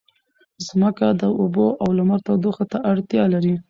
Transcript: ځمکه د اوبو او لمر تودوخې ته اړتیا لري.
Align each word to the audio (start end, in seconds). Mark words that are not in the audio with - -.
ځمکه 0.67 1.07
د 1.21 1.23
اوبو 1.41 1.67
او 1.81 1.89
لمر 1.97 2.19
تودوخې 2.27 2.65
ته 2.71 2.77
اړتیا 2.91 3.23
لري. 3.33 3.55